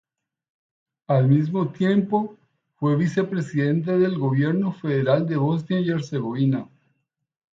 [1.07, 2.35] Al mismo tiempo,
[2.77, 6.67] fue Vicepresidente del Gobierno Federal de Bosnia y Herzegovina.